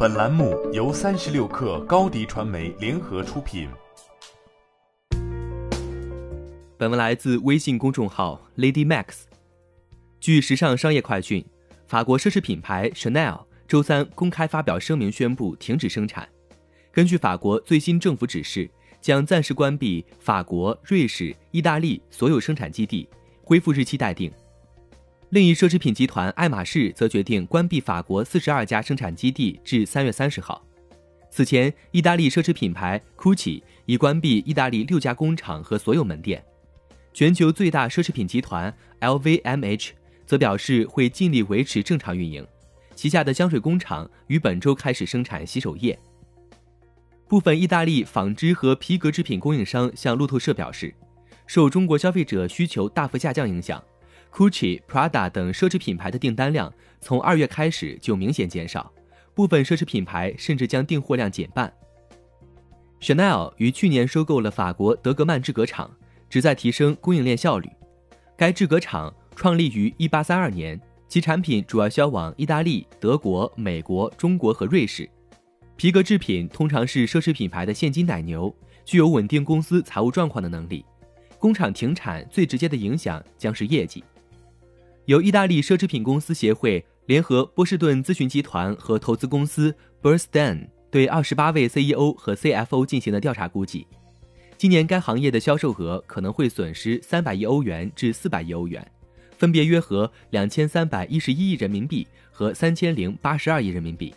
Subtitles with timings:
[0.00, 3.68] 本栏目由三十六氪高低传媒联合出品。
[6.76, 9.22] 本文来自微信公众号 Lady Max。
[10.20, 11.44] 据时尚商业快讯，
[11.88, 16.28] 法国奢侈品牌 Chanel 周三公开发表声明，宣布停止生产。
[16.92, 18.70] 根据法国最新政府指示，
[19.00, 23.08] 将暂时关闭法国、瑞士、意大利所有生产基地，
[23.42, 24.32] 恢复日期待定。
[25.30, 30.64] 另一奢侈品集团爱马仕则决定关闭法国四十二家生产基地至三月三十号。
[31.30, 36.42] 此前，意大利奢侈品牌 Gucci 已关闭意大利六家工厂和所有门店。
[37.12, 39.90] 全球最大奢侈品集团 LVMH
[40.24, 42.46] 则表示会尽力维持正常运营，
[42.94, 45.98] 旗下的香水工厂于本周开始生产洗手液。
[47.28, 50.94] 部分意大利纺织和皮革制品供应商向路透社表示，
[51.46, 53.84] 受中国消费者需求大幅下降影响。
[54.32, 58.92] Gucci、Prada 等奢侈品牌的订单量从二月开始就明显减少，
[59.34, 61.72] 部分奢侈品牌甚至将订货量减半。
[63.00, 65.90] Chanel 于去年收购了法国德格曼制革厂，
[66.28, 67.68] 旨在提升供应链效率。
[68.36, 75.08] 该制革厂创立于1832年，其产品主要销往意大利、德国、美国、中国和瑞士。
[75.76, 78.54] 皮革制品通常是奢侈品牌的现金奶牛，
[78.84, 80.84] 具有稳定公司财务状况的能力。
[81.38, 84.02] 工厂停产最直接的影响将是业绩。
[85.08, 93.86] 由意大利奢侈品公司协会联合波士顿咨询集团和投资公司 Bernstein 对二十八位 CEO 和 CFO 进行的调查估计，
[94.58, 98.86] 今年该行业的销售额可能会损失三百亿欧元至四百亿欧元，
[99.38, 104.14] 分别约合两千三百一十一亿人民币和三千零八十二亿人民币。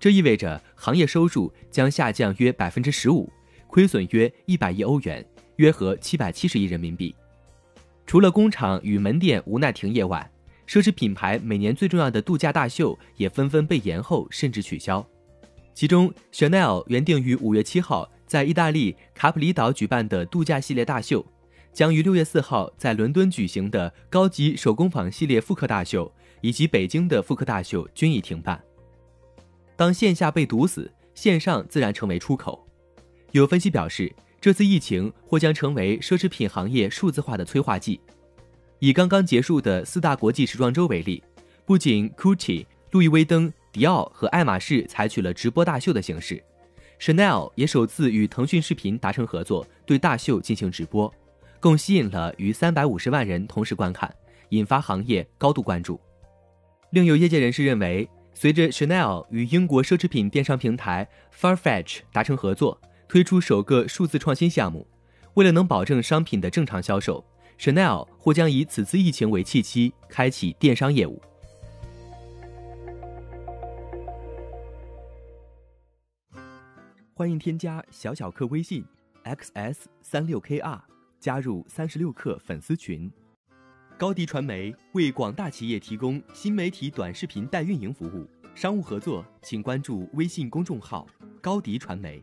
[0.00, 3.32] 这意味着行业收入将下降约百分之十五，
[3.68, 5.24] 亏损约一百亿欧元，
[5.58, 7.14] 约合七百七十亿人民币。
[8.06, 10.30] 除了工厂与门店无奈停业外，
[10.66, 15.04] 奢侈品牌每年最重要的度假大秀也纷纷被延后甚至取消。
[15.74, 21.24] 其中，Chanel 原定于五月七号在意大利卡普里岛举办的度假系列大秀，
[21.72, 28.62] 将于六月四号在伦敦举行的高级手工坊系列复刻大秀以及北京的复刻大秀均已停办。
[29.76, 32.66] 当线下被堵死，线上自然成为出口。
[33.32, 34.14] 有分析表示。
[34.44, 37.98] 这次疫情或将成为奢侈品行业数字化的催化剂。
[38.78, 41.24] 以刚刚结束的四大国际时装周为例，
[41.64, 46.44] 不仅 Gucci、路易威登、迪奥和爱马仕采取了直播大秀的形式
[47.00, 51.10] ，Chanel 也首次与腾讯视频达成合作，对大秀进行直播，
[51.58, 54.14] 共吸引了逾三百五十万人同时观看，
[54.50, 55.98] 引发行业高度关注。
[56.90, 62.78] 另有业界人士认为，随着 Chanel 与英国奢侈品电商平台 Farfetch 达成合作。
[63.14, 64.84] 推出首个数字创新项目，
[65.34, 67.24] 为了能保证商品的正常销售
[67.56, 71.22] ，Chanel 或将以此次疫情为契机，开启电商业务。
[77.14, 78.84] 欢迎添加小小客微信
[79.22, 80.80] xs 三六 kr，
[81.20, 83.08] 加入三十六氪粉丝群。
[83.96, 91.06] 高迪传媒为广大企业提供新媒体短视频代运营服务，商务合作请关注微信公众号
[91.40, 92.20] 高迪传媒。